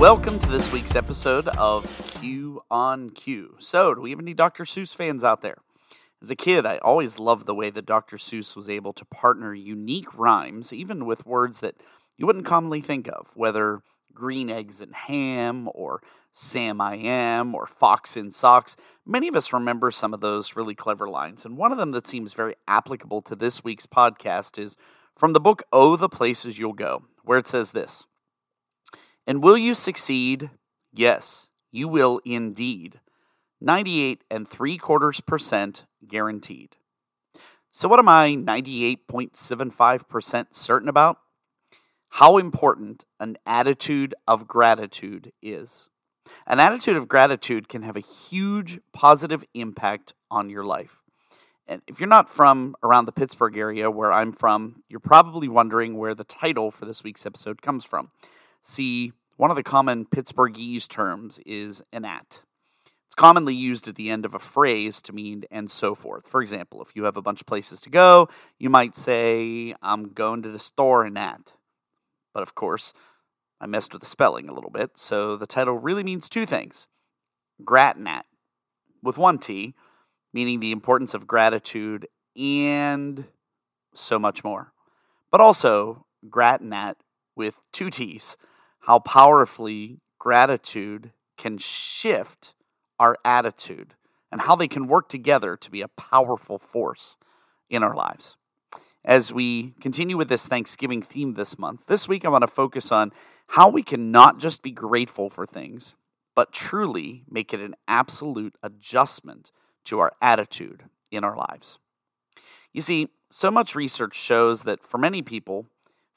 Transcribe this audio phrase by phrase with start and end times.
[0.00, 1.84] Welcome to this week's episode of
[2.18, 3.56] Q on Queue.
[3.58, 4.64] So, do we have any Dr.
[4.64, 5.58] Seuss fans out there?
[6.22, 8.16] As a kid, I always loved the way that Dr.
[8.16, 11.74] Seuss was able to partner unique rhymes, even with words that
[12.16, 13.82] you wouldn't commonly think of, whether
[14.14, 16.00] green eggs and ham, or
[16.32, 18.78] Sam I am, or fox in socks.
[19.04, 22.08] Many of us remember some of those really clever lines, and one of them that
[22.08, 24.78] seems very applicable to this week's podcast is
[25.14, 28.06] from the book Oh, the Places You'll Go, where it says this
[29.30, 30.50] And will you succeed?
[30.92, 32.98] Yes, you will indeed.
[33.60, 36.74] 98 and three quarters percent guaranteed.
[37.70, 41.18] So, what am I 98.75% certain about?
[42.08, 45.90] How important an attitude of gratitude is.
[46.44, 51.04] An attitude of gratitude can have a huge positive impact on your life.
[51.68, 55.96] And if you're not from around the Pittsburgh area where I'm from, you're probably wondering
[55.96, 58.10] where the title for this week's episode comes from.
[58.62, 62.42] See, one of the common Pittsburghese terms is an at.
[63.06, 66.26] It's commonly used at the end of a phrase to mean and so forth.
[66.26, 70.12] For example, if you have a bunch of places to go, you might say, I'm
[70.12, 71.54] going to the store and at.
[72.34, 72.92] But of course,
[73.62, 76.86] I messed with the spelling a little bit, so the title really means two things
[77.64, 78.24] Gratnat,
[79.02, 79.74] with one T,
[80.34, 83.24] meaning the importance of gratitude and
[83.94, 84.74] so much more.
[85.30, 86.96] But also Gratnat
[87.34, 88.36] with two T's,
[88.80, 92.54] how powerfully gratitude can shift
[92.98, 93.94] our attitude
[94.30, 97.16] and how they can work together to be a powerful force
[97.68, 98.36] in our lives.
[99.04, 102.92] As we continue with this Thanksgiving theme this month, this week I want to focus
[102.92, 103.12] on
[103.48, 105.94] how we can not just be grateful for things,
[106.36, 109.50] but truly make it an absolute adjustment
[109.84, 111.78] to our attitude in our lives.
[112.72, 115.66] You see, so much research shows that for many people,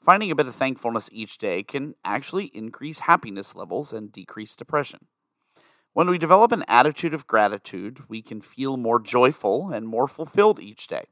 [0.04, 5.06] finding a bit of thankfulness each day can actually increase happiness levels and decrease depression.
[5.94, 10.60] When we develop an attitude of gratitude, we can feel more joyful and more fulfilled
[10.60, 11.06] each day.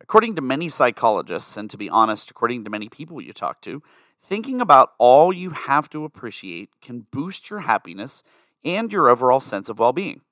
[0.00, 3.82] According to many psychologists, and to be honest, according to many people you talk to,
[4.20, 8.22] thinking about all you have to appreciate can boost your happiness
[8.64, 10.22] and your overall sense of well being.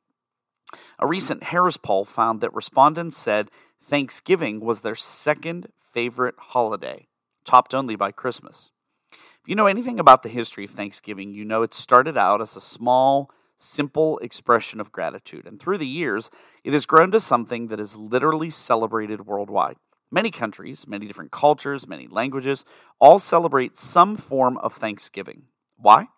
[0.99, 3.50] A recent Harris poll found that respondents said
[3.82, 7.09] Thanksgiving was their second favorite holiday,
[7.44, 8.70] topped only by Christmas.
[9.12, 12.56] If you know anything about the history of Thanksgiving, you know it started out as
[12.56, 16.30] a small, simple expression of gratitude, and through the years,
[16.64, 19.76] it has grown to something that is literally celebrated worldwide.
[20.10, 22.64] Many countries, many different cultures, many languages
[22.98, 25.44] all celebrate some form of Thanksgiving.
[25.76, 26.08] Why?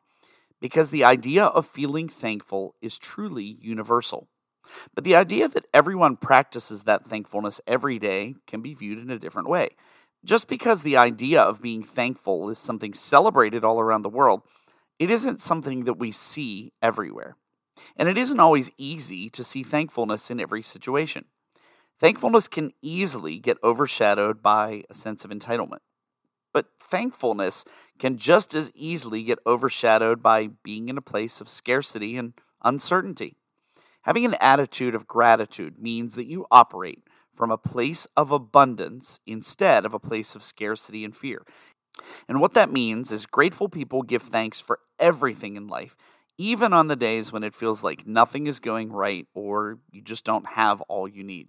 [0.61, 4.29] Because the idea of feeling thankful is truly universal.
[4.95, 9.19] But the idea that everyone practices that thankfulness every day can be viewed in a
[9.19, 9.71] different way.
[10.25, 14.43] Just because the idea of being thankful is something celebrated all around the world,
[14.99, 17.37] it isn't something that we see everywhere.
[17.97, 21.25] And it isn't always easy to see thankfulness in every situation.
[21.99, 25.81] Thankfulness can easily get overshadowed by a sense of entitlement.
[26.53, 27.65] But thankfulness
[27.99, 33.37] can just as easily get overshadowed by being in a place of scarcity and uncertainty.
[34.03, 37.03] Having an attitude of gratitude means that you operate
[37.35, 41.45] from a place of abundance instead of a place of scarcity and fear.
[42.29, 45.97] And what that means is grateful people give thanks for everything in life,
[46.39, 50.25] even on the days when it feels like nothing is going right or you just
[50.25, 51.49] don't have all you need.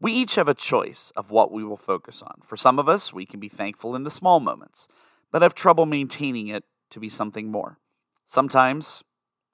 [0.00, 2.40] We each have a choice of what we will focus on.
[2.42, 4.88] For some of us, we can be thankful in the small moments,
[5.30, 7.78] but have trouble maintaining it to be something more.
[8.24, 9.02] Sometimes,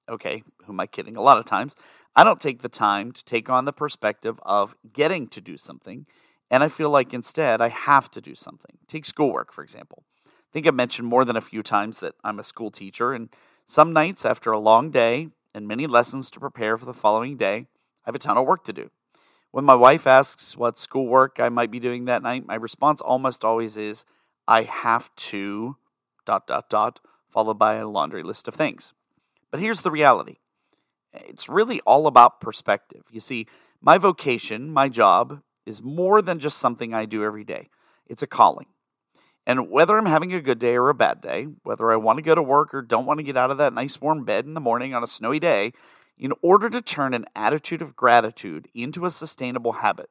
[0.08, 1.16] okay, who am I kidding?
[1.16, 1.74] A lot of times,
[2.18, 6.06] I don't take the time to take on the perspective of getting to do something,
[6.50, 8.78] and I feel like instead I have to do something.
[8.88, 10.04] Take schoolwork, for example.
[10.26, 13.28] I think I've mentioned more than a few times that I'm a school teacher, and
[13.66, 17.66] some nights after a long day and many lessons to prepare for the following day,
[18.04, 18.90] I have a ton of work to do.
[19.50, 23.44] When my wife asks what schoolwork I might be doing that night, my response almost
[23.44, 24.06] always is,
[24.48, 25.76] I have to,
[26.24, 28.94] dot, dot, dot, followed by a laundry list of things.
[29.50, 30.36] But here's the reality
[31.26, 33.04] it's really all about perspective.
[33.10, 33.46] You see,
[33.80, 37.68] my vocation, my job, is more than just something I do every day,
[38.06, 38.66] it's a calling.
[39.48, 42.22] And whether I'm having a good day or a bad day, whether I want to
[42.22, 44.54] go to work or don't want to get out of that nice warm bed in
[44.54, 45.72] the morning on a snowy day,
[46.18, 50.10] in order to turn an attitude of gratitude into a sustainable habit,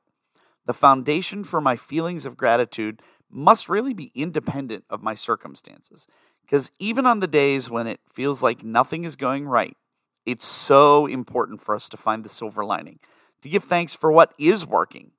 [0.66, 6.08] the foundation for my feelings of gratitude must really be independent of my circumstances.
[6.44, 9.76] Because even on the days when it feels like nothing is going right,
[10.26, 13.00] it's so important for us to find the silver lining,
[13.42, 15.12] to give thanks for what is working,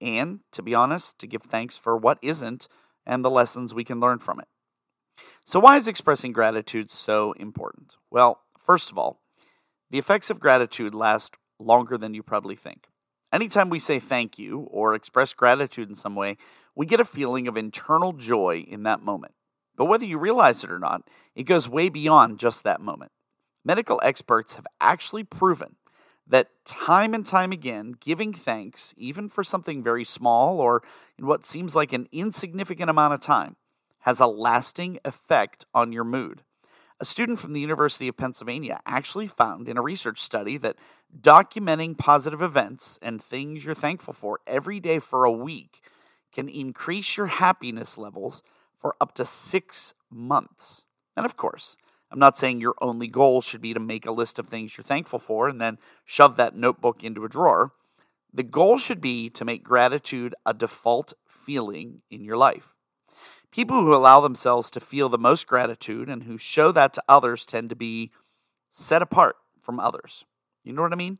[0.00, 2.68] and to be honest, to give thanks for what isn't
[3.04, 4.48] and the lessons we can learn from it.
[5.44, 7.94] So, why is expressing gratitude so important?
[8.10, 9.20] Well, first of all,
[9.90, 12.88] the effects of gratitude last longer than you probably think.
[13.32, 16.36] Anytime we say thank you or express gratitude in some way,
[16.74, 19.34] we get a feeling of internal joy in that moment.
[19.76, 21.02] But whether you realize it or not,
[21.34, 23.12] it goes way beyond just that moment.
[23.66, 25.74] Medical experts have actually proven
[26.24, 30.84] that time and time again, giving thanks, even for something very small or
[31.18, 33.56] in what seems like an insignificant amount of time,
[34.02, 36.42] has a lasting effect on your mood.
[37.00, 40.76] A student from the University of Pennsylvania actually found in a research study that
[41.20, 45.80] documenting positive events and things you're thankful for every day for a week
[46.32, 48.44] can increase your happiness levels
[48.78, 50.84] for up to six months.
[51.16, 51.76] And of course,
[52.10, 54.84] I'm not saying your only goal should be to make a list of things you're
[54.84, 57.72] thankful for and then shove that notebook into a drawer.
[58.32, 62.74] The goal should be to make gratitude a default feeling in your life.
[63.50, 67.46] People who allow themselves to feel the most gratitude and who show that to others
[67.46, 68.10] tend to be
[68.70, 70.24] set apart from others.
[70.62, 71.18] You know what I mean?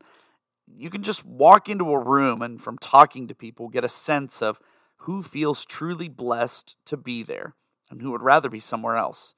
[0.67, 4.41] You can just walk into a room and from talking to people get a sense
[4.41, 4.59] of
[5.01, 7.55] who feels truly blessed to be there
[7.89, 9.33] and who would rather be somewhere else,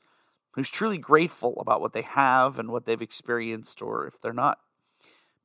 [0.59, 4.59] who's truly grateful about what they have and what they've experienced, or if they're not.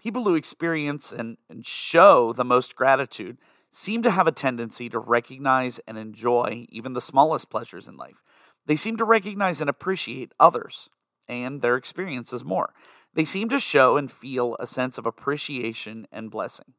[0.02, 3.38] People who experience and, and show the most gratitude
[3.70, 8.24] seem to have a tendency to recognize and enjoy even the smallest pleasures in life.
[8.66, 10.90] They seem to recognize and appreciate others
[11.28, 12.74] and their experiences more.
[13.14, 16.74] They seem to show and feel a sense of appreciation and blessing.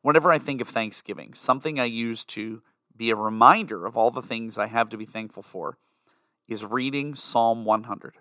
[0.00, 2.62] Whenever I think of Thanksgiving, something I use to
[2.96, 5.76] be a reminder of all the things I have to be thankful for
[6.50, 8.16] is reading Psalm 100.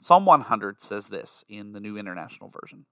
[0.00, 2.86] Psalm 100 says this in the New International Version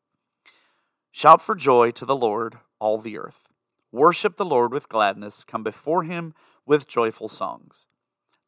[1.13, 3.49] Shout for joy to the Lord, all the earth.
[3.93, 5.45] Worship the Lord with gladness.
[5.45, 6.35] Come before him
[6.67, 7.87] with joyful songs.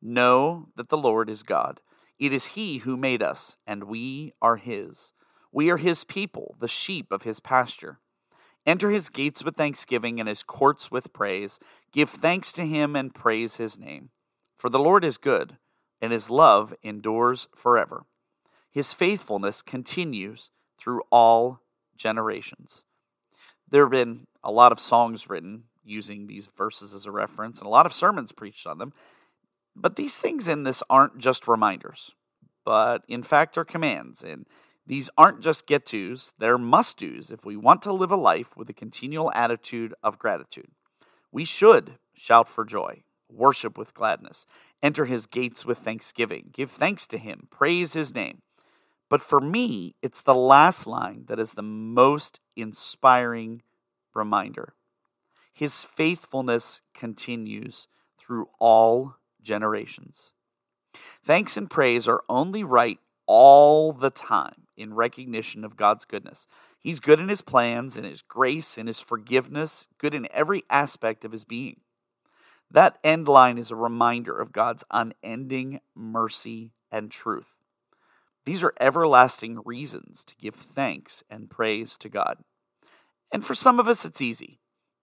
[0.02, 1.80] Know that the Lord is God.
[2.18, 5.12] It is he who made us, and we are his.
[5.52, 8.00] We are his people, the sheep of his pasture.
[8.66, 11.60] Enter his gates with thanksgiving and his courts with praise.
[11.92, 14.10] Give thanks to him and praise his name.
[14.56, 15.58] For the Lord is good,
[16.02, 18.04] and his love endures forever.
[18.70, 21.60] His faithfulness continues through all
[21.96, 22.84] generations.
[23.70, 27.66] There have been a lot of songs written using these verses as a reference and
[27.66, 28.92] a lot of sermons preached on them.
[29.76, 32.10] But these things in this aren't just reminders,
[32.64, 34.22] but in fact are commands.
[34.22, 34.46] And
[34.86, 38.56] these aren't just get tos, they're must dos if we want to live a life
[38.56, 40.72] with a continual attitude of gratitude.
[41.30, 44.44] We should shout for joy, worship with gladness,
[44.82, 48.42] enter his gates with thanksgiving, give thanks to him, praise his name.
[49.08, 53.62] But for me, it's the last line that is the most inspiring
[54.14, 54.74] reminder.
[55.52, 57.88] His faithfulness continues
[58.18, 60.32] through all generations.
[61.24, 66.48] Thanks and praise are only right all the time in recognition of God's goodness.
[66.80, 71.24] He's good in his plans, in his grace, in his forgiveness, good in every aspect
[71.24, 71.80] of his being.
[72.72, 77.58] That end line is a reminder of God's unending mercy and truth.
[78.46, 82.38] These are everlasting reasons to give thanks and praise to God.
[83.30, 84.58] And for some of us, it's easy.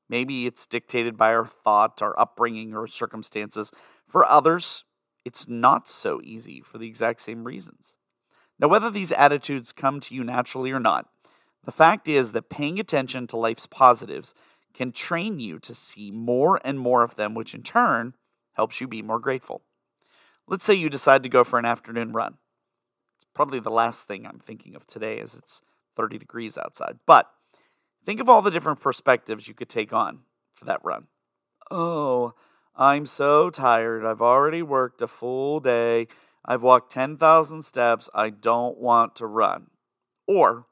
[0.09, 3.71] Maybe it's dictated by our thought, our upbringing, or circumstances.
[4.07, 4.83] For others,
[5.23, 7.95] it's not so easy for the exact same reasons.
[8.57, 11.07] Now, whether these attitudes come to you naturally or not,
[11.65, 14.33] the fact is that paying attention to life's positives
[14.73, 18.13] can train you to see more and more of them, which in turn
[18.53, 19.61] helps you be more grateful.
[20.47, 22.37] Let's say you decide to go for an afternoon run.
[23.17, 25.61] It's probably the last thing I'm thinking of today as it's
[25.95, 26.99] 30 degrees outside.
[27.05, 27.29] But
[28.03, 30.19] Think of all the different perspectives you could take on
[30.53, 31.07] for that run.
[31.69, 32.33] Oh,
[32.75, 34.05] I'm so tired.
[34.05, 36.07] I've already worked a full day.
[36.45, 38.09] I've walked 10,000 steps.
[38.13, 39.67] I don't want to run.
[40.27, 40.65] Or,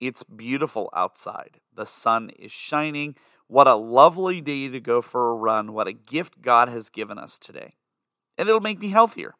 [0.00, 1.60] it's beautiful outside.
[1.74, 3.16] The sun is shining.
[3.46, 5.72] What a lovely day to go for a run.
[5.72, 7.74] What a gift God has given us today.
[8.36, 9.34] And it'll make me healthier.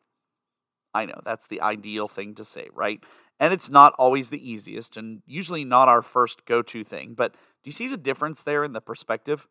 [0.94, 3.00] I know that's the ideal thing to say, right?
[3.40, 7.14] And it's not always the easiest and usually not our first go to thing.
[7.14, 9.48] But do you see the difference there in the perspective?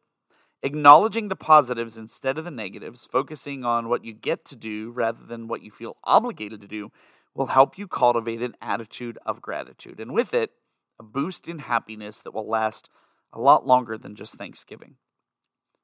[0.62, 5.26] Acknowledging the positives instead of the negatives, focusing on what you get to do rather
[5.26, 6.90] than what you feel obligated to do,
[7.36, 10.00] will help you cultivate an attitude of gratitude.
[10.00, 10.52] And with it,
[11.00, 12.90] a boost in happiness that will last
[13.32, 14.96] a lot longer than just Thanksgiving.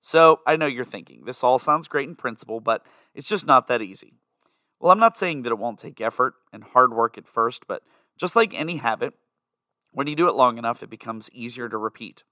[0.01, 3.68] So I know you're thinking, this all sounds great in principle, but it's just not
[3.68, 4.13] that easy.
[4.80, 7.84] Well, I'm not saying that it won't take effort and hard work at first, but
[8.18, 9.13] just like any habit,
[9.92, 12.24] when you do it long enough, it becomes easier to repeat.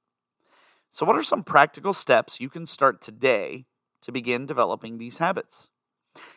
[0.92, 3.66] So, what are some practical steps you can start today
[4.02, 5.70] to begin developing these habits?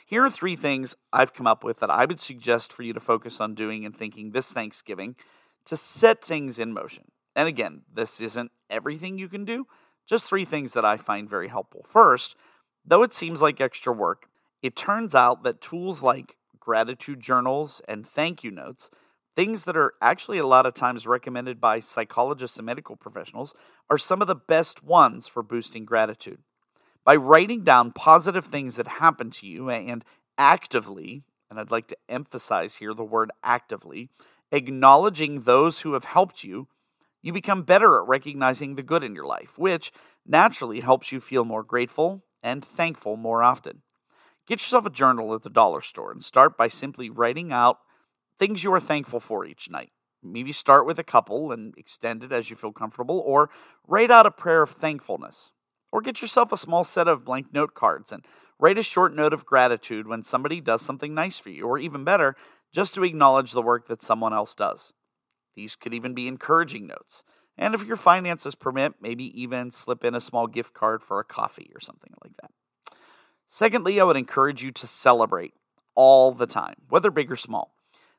[0.04, 3.00] Here are three things I've come up with that I would suggest for you to
[3.00, 5.14] focus on doing and thinking this Thanksgiving
[5.66, 7.04] to set things in motion.
[7.36, 9.66] And again, this isn't everything you can do,
[10.06, 11.84] just three things that I find very helpful.
[11.86, 12.34] First,
[12.84, 14.26] though it seems like extra work,
[14.62, 18.90] it turns out that tools like gratitude journals and thank you notes,
[19.36, 23.54] things that are actually a lot of times recommended by psychologists and medical professionals,
[23.88, 26.38] are some of the best ones for boosting gratitude.
[27.04, 30.04] By writing down positive things that happen to you and
[30.36, 34.10] actively, and I'd like to emphasize here the word actively,
[34.52, 36.68] acknowledging those who have helped you,
[37.22, 39.92] you become better at recognizing the good in your life, which
[40.26, 43.82] naturally helps you feel more grateful and thankful more often.
[44.46, 47.78] Get yourself a journal at the dollar store and start by simply writing out
[48.38, 49.92] things you are thankful for each night.
[50.22, 53.50] Maybe start with a couple and extend it as you feel comfortable, or
[53.86, 55.52] write out a prayer of thankfulness.
[55.92, 58.24] Or get yourself a small set of blank note cards and
[58.58, 62.04] write a short note of gratitude when somebody does something nice for you, or even
[62.04, 62.36] better,
[62.72, 64.92] just to acknowledge the work that someone else does.
[65.56, 67.24] These could even be encouraging notes.
[67.58, 71.24] And if your finances permit, maybe even slip in a small gift card for a
[71.24, 72.50] coffee or something like that.
[73.48, 75.54] Secondly, I would encourage you to celebrate
[75.94, 77.74] all the time, whether big or small.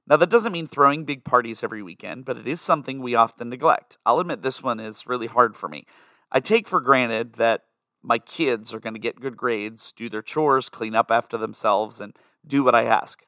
[0.08, 3.50] Now, that doesn't mean throwing big parties every weekend, but it is something we often
[3.50, 3.98] neglect.
[4.06, 5.86] I'll admit this one is really hard for me.
[6.32, 7.64] I take for granted that
[8.04, 12.02] my kids are going to get good grades, do their chores, clean up after themselves,
[12.02, 12.16] and
[12.46, 13.24] do what I ask.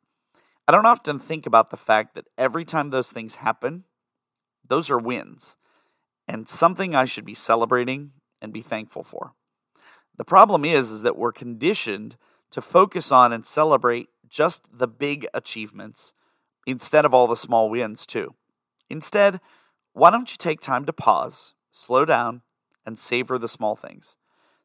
[0.67, 3.83] I don't often think about the fact that every time those things happen,
[4.67, 5.55] those are wins
[6.27, 9.33] and something I should be celebrating and be thankful for.
[10.17, 12.17] The problem is, is that we're conditioned
[12.51, 16.13] to focus on and celebrate just the big achievements
[16.65, 18.35] instead of all the small wins, too.
[18.89, 19.41] Instead,
[19.93, 22.41] why don't you take time to pause, slow down,
[22.85, 24.15] and savor the small things?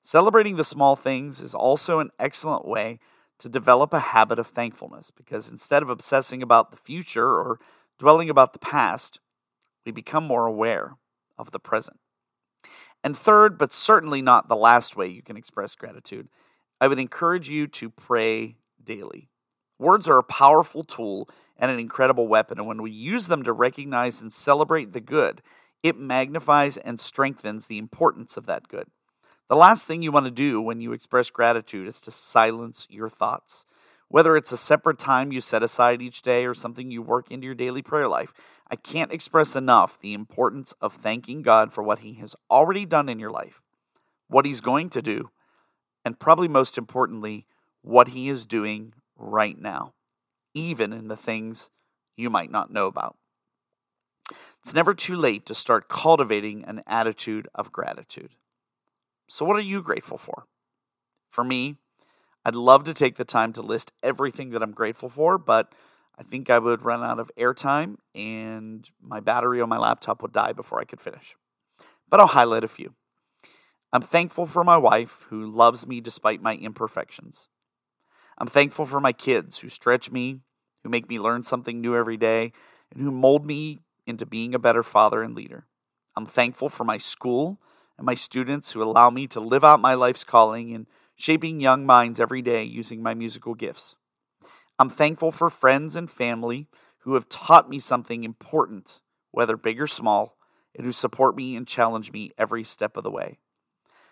[0.02, 2.99] Celebrating the small things is also an excellent way
[3.38, 7.59] to develop a habit of thankfulness because instead of obsessing about the future or
[7.99, 9.21] dwelling about the past,
[9.85, 10.97] we become more aware
[11.38, 11.99] of the present.
[13.04, 16.28] And third, but certainly not the last way you can express gratitude,
[16.80, 19.28] I would encourage you to pray daily.
[19.78, 23.52] Words are a powerful tool and an incredible weapon, and when we use them to
[23.52, 25.42] recognize and celebrate the good,
[25.83, 28.88] it magnifies and strengthens the importance of that good.
[29.49, 33.09] The last thing you want to do when you express gratitude is to silence your
[33.09, 33.64] thoughts.
[34.09, 37.47] Whether it's a separate time you set aside each day or something you work into
[37.47, 38.35] your daily prayer life,
[38.71, 43.09] I can't express enough the importance of thanking God for what He has already done
[43.09, 43.62] in your life,
[44.28, 45.31] what He's going to do,
[46.05, 47.47] and probably most importantly,
[47.81, 49.95] what He is doing right now,
[50.52, 51.71] even in the things
[52.19, 53.17] you might not know about.
[54.61, 58.33] It's never too late to start cultivating an attitude of gratitude.
[59.28, 60.47] So, what are you grateful for?
[61.28, 61.76] For me,
[62.44, 65.75] I'd love to take the time to list everything that I'm grateful for, but
[66.18, 70.32] I think I would run out of airtime and my battery on my laptop would
[70.32, 71.37] die before I could finish.
[72.08, 72.94] But I'll highlight a few.
[73.92, 77.49] I'm thankful for my wife who loves me despite my imperfections.
[78.38, 80.40] I'm thankful for my kids who stretch me,
[80.82, 82.52] who make me learn something new every day,
[82.90, 85.66] and who mold me into being a better father and leader.
[86.16, 87.61] I'm thankful for my school
[87.99, 90.87] and my students who allow me to live out my life's calling in
[91.17, 93.97] shaping young minds every day using my musical gifts.
[94.78, 96.69] I'm thankful for friends and family
[97.00, 99.00] who have taught me something important,
[99.33, 100.37] whether big or small,
[100.76, 103.38] and who support me and challenge me every step of the way.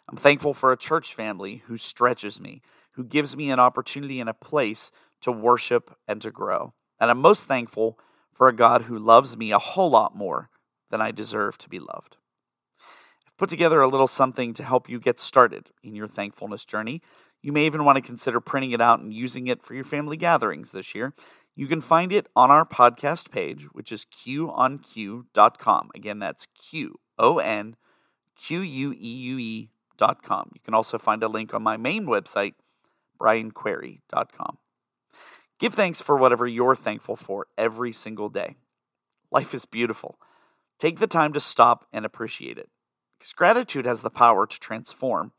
[0.08, 2.62] I'm thankful for a church family who stretches me,
[2.92, 4.90] who gives me an opportunity and a place
[5.20, 6.74] to worship and to grow.
[6.98, 7.98] And I'm most thankful
[8.32, 10.50] for a God who loves me a whole lot more
[10.90, 12.16] than I deserve to be loved.
[13.38, 17.02] Put together a little something to help you get started in your thankfulness journey.
[17.42, 20.16] You may even want to consider printing it out and using it for your family
[20.16, 21.12] gatherings this year.
[21.54, 25.90] You can find it on our podcast page, which is qonqueue.com.
[25.94, 27.76] Again, that's Q O N
[28.36, 30.50] Q U E U E.com.
[30.54, 32.54] You can also find a link on my main website,
[33.20, 34.58] brianquery.com.
[35.58, 38.56] Give thanks for whatever you're thankful for every single day.
[39.30, 40.18] Life is beautiful.
[40.78, 42.68] Take the time to stop and appreciate it
[43.18, 45.32] because gratitude has the power to transform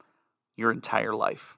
[0.56, 1.58] your entire life.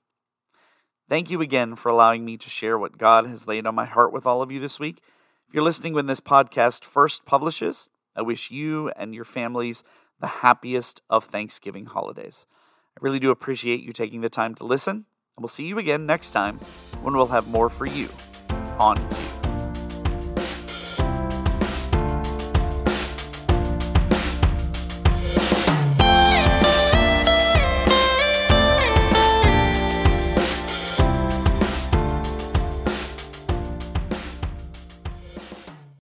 [1.07, 4.13] Thank you again for allowing me to share what God has laid on my heart
[4.13, 5.01] with all of you this week.
[5.47, 9.83] If you're listening when this podcast first publishes, I wish you and your families
[10.19, 12.45] the happiest of Thanksgiving holidays.
[12.95, 15.05] I really do appreciate you taking the time to listen, and
[15.39, 16.59] we'll see you again next time
[17.01, 18.09] when we'll have more for you
[18.77, 19.38] on.